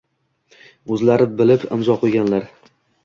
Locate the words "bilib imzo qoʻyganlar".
1.41-2.49